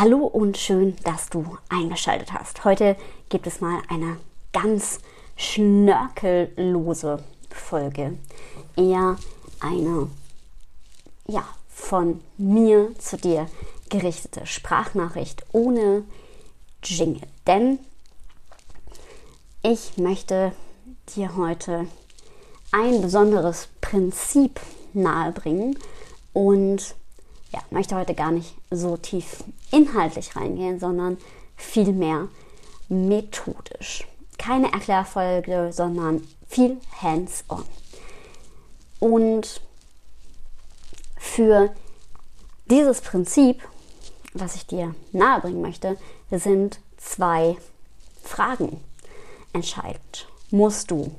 Hallo 0.00 0.20
und 0.24 0.56
schön, 0.56 0.96
dass 1.04 1.28
du 1.28 1.58
eingeschaltet 1.68 2.32
hast. 2.32 2.64
Heute 2.64 2.96
gibt 3.28 3.46
es 3.46 3.60
mal 3.60 3.82
eine 3.90 4.16
ganz 4.50 5.00
schnörkellose 5.36 7.22
Folge. 7.50 8.16
Eher 8.78 9.18
eine, 9.60 10.08
ja, 11.26 11.46
von 11.68 12.22
mir 12.38 12.98
zu 12.98 13.18
dir 13.18 13.46
gerichtete 13.90 14.46
Sprachnachricht 14.46 15.44
ohne 15.52 16.04
Jingle. 16.82 17.28
Denn 17.46 17.78
ich 19.62 19.98
möchte 19.98 20.52
dir 21.14 21.36
heute 21.36 21.86
ein 22.72 23.02
besonderes 23.02 23.68
Prinzip 23.82 24.60
nahebringen 24.94 25.78
und 26.32 26.94
ja, 27.50 27.60
möchte 27.70 27.96
heute 27.96 28.14
gar 28.14 28.30
nicht 28.30 28.54
so 28.70 28.96
tief 28.96 29.44
inhaltlich 29.70 30.36
reingehen, 30.36 30.78
sondern 30.78 31.18
vielmehr 31.56 32.28
methodisch. 32.88 34.06
Keine 34.38 34.72
Erklärfolge, 34.72 35.70
sondern 35.72 36.26
viel 36.48 36.78
hands-on. 37.02 37.64
Und 38.98 39.60
für 41.16 41.70
dieses 42.66 43.00
Prinzip, 43.00 43.62
was 44.32 44.54
ich 44.54 44.66
dir 44.66 44.94
nahebringen 45.12 45.60
möchte, 45.60 45.96
sind 46.30 46.80
zwei 46.96 47.56
Fragen 48.22 48.80
entscheidend. 49.52 50.28
Musst 50.50 50.90
du 50.90 51.10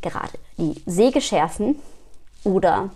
gerade 0.00 0.38
die 0.58 0.80
Säge 0.86 1.20
schärfen 1.20 1.76
oder 2.44 2.90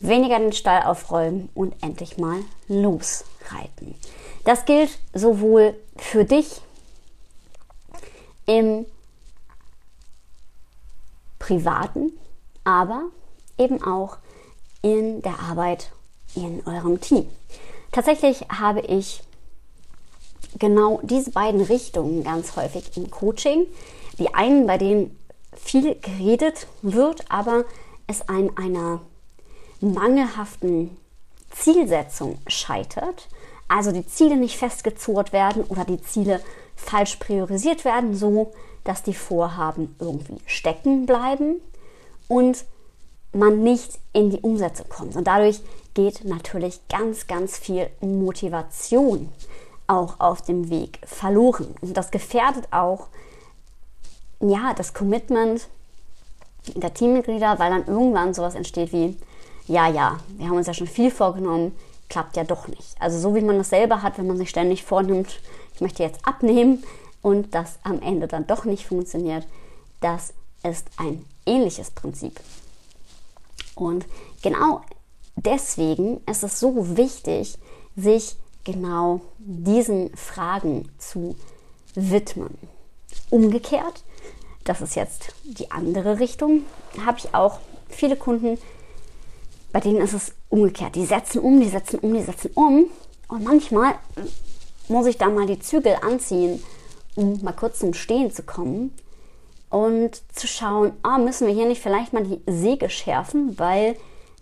weniger 0.00 0.38
den 0.38 0.52
Stall 0.52 0.82
aufräumen 0.82 1.48
und 1.54 1.74
endlich 1.82 2.18
mal 2.18 2.40
losreiten. 2.68 3.94
Das 4.44 4.64
gilt 4.64 4.98
sowohl 5.14 5.74
für 5.96 6.24
dich 6.24 6.60
im 8.46 8.86
privaten, 11.38 12.12
aber 12.64 13.04
eben 13.58 13.82
auch 13.82 14.18
in 14.82 15.22
der 15.22 15.38
Arbeit 15.38 15.90
in 16.34 16.66
eurem 16.66 17.00
Team. 17.00 17.28
Tatsächlich 17.92 18.40
habe 18.48 18.80
ich 18.80 19.22
genau 20.58 21.00
diese 21.02 21.30
beiden 21.30 21.60
Richtungen 21.60 22.24
ganz 22.24 22.56
häufig 22.56 22.96
im 22.96 23.10
Coaching. 23.10 23.66
Die 24.18 24.34
einen, 24.34 24.66
bei 24.66 24.78
denen 24.78 25.16
viel 25.56 25.94
geredet 25.96 26.66
wird, 26.82 27.24
aber 27.30 27.64
es 28.06 28.28
an 28.28 28.50
einer 28.56 29.00
mangelhaften 29.92 30.96
Zielsetzung 31.50 32.38
scheitert, 32.46 33.28
also 33.68 33.92
die 33.92 34.06
Ziele 34.06 34.36
nicht 34.36 34.56
festgezurrt 34.56 35.32
werden 35.32 35.62
oder 35.64 35.84
die 35.84 36.02
Ziele 36.02 36.40
falsch 36.76 37.16
priorisiert 37.16 37.84
werden, 37.84 38.14
so 38.14 38.52
dass 38.82 39.02
die 39.02 39.14
Vorhaben 39.14 39.96
irgendwie 39.98 40.40
stecken 40.46 41.06
bleiben 41.06 41.56
und 42.28 42.64
man 43.32 43.62
nicht 43.62 43.98
in 44.12 44.30
die 44.30 44.40
Umsetzung 44.40 44.88
kommt. 44.88 45.16
Und 45.16 45.26
dadurch 45.26 45.60
geht 45.94 46.24
natürlich 46.24 46.80
ganz, 46.88 47.26
ganz 47.26 47.56
viel 47.56 47.88
Motivation 48.00 49.32
auch 49.86 50.20
auf 50.20 50.42
dem 50.42 50.70
Weg 50.70 50.98
verloren. 51.04 51.74
Und 51.80 51.96
das 51.96 52.10
gefährdet 52.10 52.68
auch 52.70 53.08
ja, 54.40 54.74
das 54.74 54.94
Commitment 54.94 55.68
der 56.74 56.92
Teammitglieder, 56.92 57.58
weil 57.58 57.70
dann 57.70 57.86
irgendwann 57.86 58.34
sowas 58.34 58.54
entsteht 58.54 58.92
wie, 58.92 59.16
ja, 59.66 59.88
ja, 59.88 60.18
wir 60.36 60.46
haben 60.48 60.56
uns 60.56 60.66
ja 60.66 60.74
schon 60.74 60.86
viel 60.86 61.10
vorgenommen, 61.10 61.74
klappt 62.08 62.36
ja 62.36 62.44
doch 62.44 62.68
nicht. 62.68 62.94
Also 63.00 63.18
so 63.18 63.34
wie 63.34 63.40
man 63.40 63.58
das 63.58 63.70
selber 63.70 64.02
hat, 64.02 64.18
wenn 64.18 64.26
man 64.26 64.36
sich 64.36 64.50
ständig 64.50 64.84
vornimmt, 64.84 65.40
ich 65.74 65.80
möchte 65.80 66.02
jetzt 66.02 66.26
abnehmen 66.26 66.84
und 67.22 67.54
das 67.54 67.78
am 67.82 68.00
Ende 68.02 68.28
dann 68.28 68.46
doch 68.46 68.64
nicht 68.64 68.86
funktioniert, 68.86 69.46
das 70.00 70.34
ist 70.62 70.86
ein 70.96 71.24
ähnliches 71.46 71.90
Prinzip. 71.90 72.40
Und 73.74 74.06
genau 74.42 74.82
deswegen 75.36 76.20
ist 76.30 76.44
es 76.44 76.60
so 76.60 76.96
wichtig, 76.96 77.58
sich 77.96 78.36
genau 78.64 79.20
diesen 79.38 80.14
Fragen 80.16 80.90
zu 80.98 81.36
widmen. 81.94 82.56
Umgekehrt, 83.30 84.04
das 84.64 84.80
ist 84.80 84.94
jetzt 84.94 85.34
die 85.44 85.70
andere 85.70 86.18
Richtung, 86.18 86.62
habe 87.04 87.18
ich 87.18 87.34
auch 87.34 87.58
viele 87.88 88.16
Kunden, 88.16 88.58
bei 89.74 89.80
denen 89.80 90.00
ist 90.00 90.12
es 90.12 90.32
umgekehrt. 90.50 90.94
Die 90.94 91.04
setzen 91.04 91.40
um, 91.40 91.60
die 91.60 91.68
setzen 91.68 91.98
um, 91.98 92.14
die 92.14 92.22
setzen 92.22 92.52
um. 92.54 92.86
Und 93.26 93.42
manchmal 93.42 93.96
muss 94.86 95.06
ich 95.06 95.18
da 95.18 95.28
mal 95.28 95.46
die 95.46 95.58
Zügel 95.58 95.96
anziehen, 96.00 96.62
um 97.16 97.42
mal 97.42 97.50
kurz 97.50 97.80
zum 97.80 97.92
Stehen 97.92 98.30
zu 98.30 98.44
kommen 98.44 98.94
und 99.70 100.22
zu 100.32 100.46
schauen, 100.46 100.92
ah, 101.02 101.18
müssen 101.18 101.48
wir 101.48 101.54
hier 101.54 101.66
nicht 101.66 101.82
vielleicht 101.82 102.12
mal 102.12 102.22
die 102.22 102.40
Säge 102.46 102.88
schärfen, 102.88 103.58
weil 103.58 103.96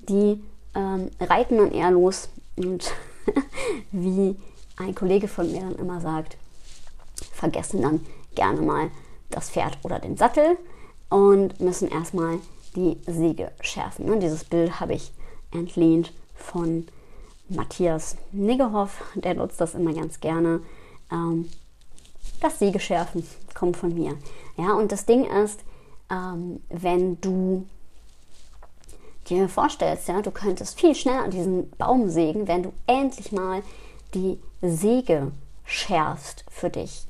die 0.07 0.39
ähm, 0.75 1.11
reiten 1.19 1.57
dann 1.57 1.73
eher 1.73 1.93
los 1.93 2.29
und 2.57 2.93
wie 3.91 4.37
ein 4.77 4.95
Kollege 4.95 5.29
von 5.29 5.51
mir 5.51 5.63
dann 5.63 5.77
immer 5.77 6.03
sagt, 6.03 6.37
vergessen 7.33 7.81
dann 7.81 8.05
gerne 8.35 8.61
mal 8.61 8.91
das 9.31 9.49
Pferd 9.49 9.79
oder 9.83 9.99
den 9.99 10.19
Sattel 10.19 10.59
und 11.09 11.59
müssen 11.59 11.89
erstmal 11.89 12.39
die 12.77 12.99
Säge 13.07 13.51
schärfen. 13.63 14.11
Und 14.11 14.21
dieses 14.21 14.45
Bild 14.45 14.79
habe 14.79 14.93
ich 14.93 15.11
entlehnt 15.53 16.13
von 16.35 16.87
Matthias 17.49 18.17
Niggehoff, 18.33 19.03
der 19.15 19.35
nutzt 19.35 19.61
das 19.61 19.75
immer 19.75 19.93
ganz 19.93 20.21
gerne. 20.21 20.61
Ähm, 21.11 21.49
das 22.41 22.59
Sägeschärfen 22.59 23.27
kommt 23.55 23.77
von 23.77 23.95
mir. 23.95 24.17
Ja, 24.57 24.73
und 24.75 24.93
das 24.93 25.07
Ding 25.07 25.25
ist, 25.25 25.61
ähm, 26.11 26.61
wenn 26.69 27.21
du 27.21 27.67
dir 29.29 29.49
vorstellst, 29.49 30.09
ja, 30.09 30.21
du 30.21 30.31
könntest 30.31 30.79
viel 30.79 30.95
schneller 30.95 31.29
diesen 31.29 31.71
Baum 31.71 32.11
sägen, 32.11 32.49
wenn 32.49 32.65
du 32.65 32.73
endlich 32.87 33.33
mal 33.33 33.63
die 34.15 34.39
Säge 34.61 35.33
schärfst 35.65 36.45
für 36.51 36.71
dich. 36.71 37.07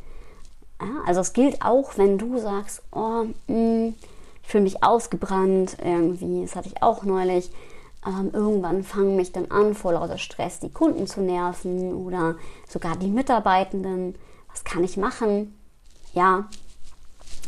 Ja, 0.81 0.89
also 1.07 1.21
es 1.21 1.33
gilt 1.33 1.63
auch, 1.63 1.97
wenn 1.97 2.19
du 2.19 2.39
sagst, 2.39 2.83
oh, 2.93 3.25
mh, 3.47 3.55
mm, 3.55 3.95
ich 4.43 4.49
fühle 4.49 4.65
mich 4.65 4.83
ausgebrannt, 4.83 5.77
irgendwie, 5.83 6.43
das 6.43 6.57
hatte 6.57 6.69
ich 6.69 6.83
auch 6.83 7.05
neulich, 7.05 7.51
ähm, 8.07 8.31
irgendwann 8.33 8.83
fangen 8.83 9.17
mich 9.17 9.33
dann 9.33 9.51
an, 9.51 9.75
vor 9.75 9.93
lauter 9.93 10.19
Stress 10.19 10.61
die 10.61 10.73
Kunden 10.73 11.07
zu 11.07 11.21
nerven 11.21 11.95
oder 11.95 12.37
sogar 12.69 12.97
die 12.97 13.09
Mitarbeitenden. 13.09 14.17
Was 14.51 14.65
kann 14.65 14.85
ich 14.85 14.97
machen? 14.97 15.59
Ja, 16.13 16.49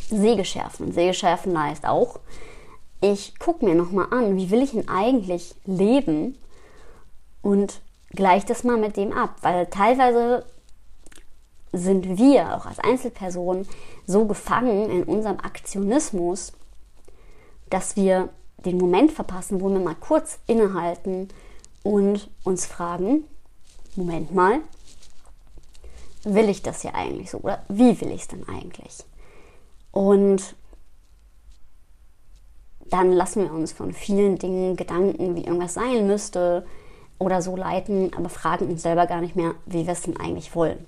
Säge 0.08 0.44
schärfen. 0.44 0.94
Heißt 1.58 1.86
auch, 1.86 2.20
ich 3.00 3.38
gucke 3.38 3.64
mir 3.64 3.74
nochmal 3.74 4.06
an, 4.10 4.36
wie 4.36 4.50
will 4.50 4.62
ich 4.62 4.70
denn 4.70 4.88
eigentlich 4.88 5.54
leben 5.64 6.38
und 7.42 7.80
gleiche 8.10 8.46
das 8.46 8.64
mal 8.64 8.78
mit 8.78 8.96
dem 8.96 9.12
ab, 9.12 9.36
weil 9.42 9.66
teilweise 9.66 10.46
sind 11.72 12.16
wir 12.16 12.56
auch 12.56 12.66
als 12.66 12.78
Einzelpersonen 12.78 13.66
so 14.06 14.26
gefangen 14.26 14.88
in 14.90 15.02
unserem 15.02 15.38
Aktionismus, 15.40 16.52
dass 17.68 17.96
wir 17.96 18.28
den 18.64 18.78
Moment 18.78 19.12
verpassen, 19.12 19.60
wo 19.60 19.68
wir 19.68 19.80
mal 19.80 19.94
kurz 19.94 20.38
innehalten 20.46 21.28
und 21.82 22.30
uns 22.44 22.66
fragen, 22.66 23.24
Moment 23.96 24.34
mal, 24.34 24.60
will 26.24 26.48
ich 26.48 26.62
das 26.62 26.82
hier 26.82 26.94
eigentlich 26.94 27.30
so 27.30 27.38
oder 27.38 27.62
wie 27.68 28.00
will 28.00 28.10
ich 28.10 28.22
es 28.22 28.28
denn 28.28 28.48
eigentlich? 28.48 29.04
Und 29.92 30.56
dann 32.86 33.12
lassen 33.12 33.44
wir 33.44 33.52
uns 33.52 33.72
von 33.72 33.92
vielen 33.92 34.38
Dingen 34.38 34.76
Gedanken, 34.76 35.36
wie 35.36 35.44
irgendwas 35.44 35.74
sein 35.74 36.06
müsste 36.06 36.66
oder 37.18 37.42
so 37.42 37.56
leiten, 37.56 38.12
aber 38.14 38.28
fragen 38.28 38.68
uns 38.68 38.82
selber 38.82 39.06
gar 39.06 39.20
nicht 39.20 39.36
mehr, 39.36 39.54
wie 39.66 39.86
wir 39.86 39.92
es 39.92 40.02
denn 40.02 40.18
eigentlich 40.18 40.54
wollen. 40.54 40.84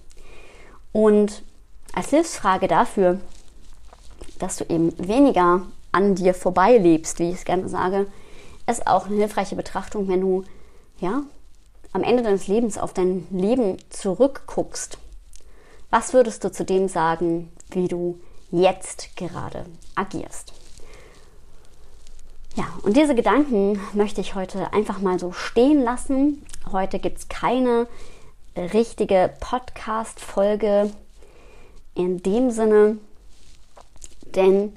Und 0.92 1.42
als 1.92 2.10
Hilfsfrage 2.10 2.68
dafür, 2.68 3.20
dass 4.38 4.56
du 4.56 4.64
eben 4.64 4.92
weniger 4.98 5.62
an 5.96 6.14
dir 6.14 6.34
vorbei 6.34 6.76
lebst, 6.76 7.18
wie 7.18 7.30
ich 7.30 7.36
es 7.36 7.44
gerne 7.46 7.70
sage, 7.70 8.06
ist 8.66 8.86
auch 8.86 9.06
eine 9.06 9.16
hilfreiche 9.16 9.56
Betrachtung, 9.56 10.08
wenn 10.08 10.20
du 10.20 10.44
ja 11.00 11.22
am 11.92 12.02
Ende 12.02 12.22
deines 12.22 12.48
Lebens 12.48 12.76
auf 12.76 12.92
dein 12.92 13.26
Leben 13.30 13.78
zurückguckst. 13.88 14.98
Was 15.88 16.12
würdest 16.12 16.44
du 16.44 16.52
zu 16.52 16.66
dem 16.66 16.88
sagen, 16.88 17.50
wie 17.70 17.88
du 17.88 18.20
jetzt 18.50 19.16
gerade 19.16 19.64
agierst? 19.94 20.52
Ja, 22.56 22.66
und 22.82 22.94
diese 22.96 23.14
Gedanken 23.14 23.80
möchte 23.94 24.20
ich 24.20 24.34
heute 24.34 24.74
einfach 24.74 25.00
mal 25.00 25.18
so 25.18 25.32
stehen 25.32 25.82
lassen. 25.82 26.44
Heute 26.72 26.98
gibt 26.98 27.18
es 27.18 27.28
keine 27.28 27.86
richtige 28.54 29.32
Podcast-Folge 29.40 30.90
in 31.94 32.22
dem 32.22 32.50
Sinne, 32.50 32.98
denn 34.34 34.74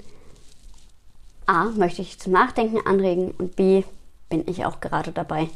A, 1.50 1.64
möchte 1.64 2.00
ich 2.00 2.20
zum 2.20 2.32
Nachdenken 2.32 2.86
anregen 2.86 3.32
und 3.32 3.56
B, 3.56 3.82
bin 4.28 4.46
ich 4.46 4.64
auch 4.64 4.78
gerade 4.78 5.10
dabei, 5.10 5.50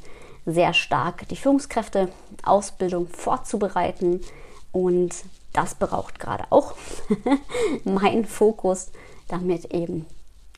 sehr 0.44 0.74
stark 0.74 1.28
die 1.28 1.36
Führungskräfte-Ausbildung 1.36 3.06
vorzubereiten. 3.06 4.20
Und 4.72 5.14
das 5.52 5.76
braucht 5.76 6.18
gerade 6.18 6.46
auch 6.50 6.74
mein 7.84 8.24
Fokus, 8.24 8.90
damit 9.28 9.66
eben 9.66 10.04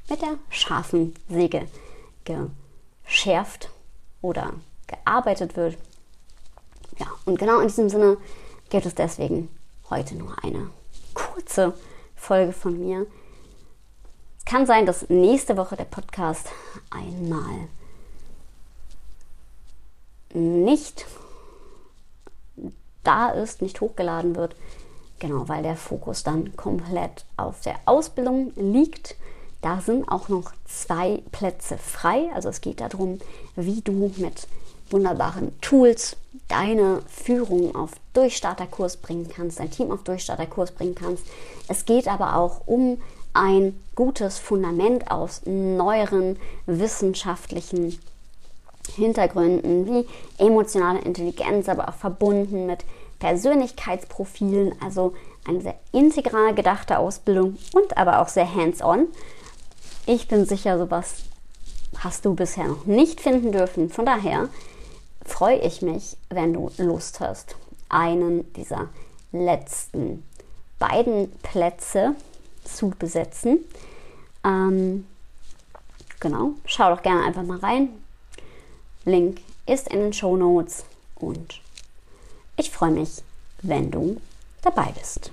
mit 0.09 0.23
der 0.23 0.39
scharfen 0.49 1.15
Säge 1.29 1.69
geschärft 3.05 3.69
oder 4.23 4.55
gearbeitet 4.87 5.55
wird. 5.55 5.77
Ja, 6.99 7.09
und 7.27 7.39
genau 7.39 7.61
in 7.61 7.69
diesem 7.69 7.91
Sinne 7.91 8.17
gibt 8.71 8.87
es 8.87 8.95
deswegen 8.95 9.51
heute 9.91 10.15
nur 10.15 10.43
eine 10.43 10.71
kurze 11.13 11.75
Folge 12.15 12.55
von 12.55 12.81
mir. 12.81 13.07
Kann 14.47 14.65
sein, 14.65 14.87
dass 14.87 15.11
nächste 15.11 15.57
Woche 15.57 15.77
der 15.77 15.85
Podcast 15.85 16.47
einmal 16.91 17.69
nicht 20.33 21.05
da 23.03 23.31
ist, 23.31 23.61
nicht 23.61 23.81
hochgeladen 23.81 24.37
wird. 24.37 24.55
Genau, 25.19 25.49
weil 25.49 25.65
der 25.65 25.77
Fokus 25.77 26.23
dann 26.23 26.57
komplett 26.57 27.25
auf 27.37 27.61
der 27.63 27.75
Ausbildung 27.87 28.53
liegt. 28.55 29.17
Da 29.63 29.81
sind 29.81 30.09
auch 30.09 30.29
noch 30.29 30.53
zwei 30.65 31.23
Plätze 31.33 31.77
frei. 31.77 32.31
Also 32.33 32.49
es 32.49 32.61
geht 32.61 32.81
darum, 32.81 33.19
wie 33.57 33.81
du 33.81 34.13
mit 34.17 34.47
wunderbaren 34.91 35.61
Tools 35.61 36.17
deine 36.47 37.03
Führung 37.09 37.75
auf 37.75 37.93
Durchstarterkurs 38.13 38.99
bringen 38.99 39.29
kannst, 39.29 39.59
dein 39.59 39.73
Team 39.73 39.91
auf 39.91 40.05
Durchstarterkurs 40.05 40.71
bringen 40.71 40.95
kannst. 40.95 41.25
Es 41.67 41.85
geht 41.85 42.07
aber 42.07 42.37
auch 42.37 42.61
um 42.67 42.99
ein 43.37 43.79
gutes 43.95 44.39
Fundament 44.39 45.11
aus 45.11 45.43
neueren 45.45 46.39
wissenschaftlichen 46.67 47.99
Hintergründen 48.95 49.87
wie 49.87 50.07
emotionale 50.39 51.01
Intelligenz, 51.01 51.69
aber 51.69 51.89
auch 51.89 51.95
verbunden 51.95 52.67
mit 52.67 52.85
Persönlichkeitsprofilen, 53.19 54.75
also 54.81 55.15
eine 55.47 55.61
sehr 55.61 55.75
integral 55.93 56.55
gedachte 56.55 56.99
Ausbildung 56.99 57.57
und 57.73 57.97
aber 57.97 58.21
auch 58.21 58.29
sehr 58.29 58.53
hands-on. 58.53 59.09
Ich 60.07 60.29
bin 60.29 60.47
sicher, 60.47 60.79
sowas 60.79 61.17
hast 61.99 62.25
du 62.25 62.35
bisher 62.35 62.67
noch 62.69 62.87
nicht 62.87 63.21
finden 63.21 63.53
dürfen. 63.53 63.91
Von 63.91 64.07
daher 64.07 64.49
freue 65.25 65.59
ich 65.59 65.83
mich, 65.83 66.17
wenn 66.31 66.53
du 66.53 66.71
Lust 66.79 67.21
hast, 67.21 67.57
einen 67.89 68.53
dieser 68.55 68.89
letzten 69.33 70.23
beiden 70.79 71.31
Plätze 71.43 72.15
zu 72.75 72.91
besetzen. 72.91 73.61
Ähm, 74.45 75.07
genau, 76.21 76.53
schau 76.67 76.95
doch 76.95 77.03
gerne 77.03 77.25
einfach 77.25 77.43
mal 77.43 77.59
rein. 77.59 77.89
Link 79.05 79.41
ist 79.67 79.89
in 79.89 80.01
den 80.01 80.13
Show 80.13 80.37
Notes 80.37 80.85
und 81.17 81.61
ich 82.57 82.71
freue 82.71 82.91
mich, 82.91 83.23
wenn 83.63 83.91
du 83.91 84.21
dabei 84.63 84.93
bist. 84.99 85.31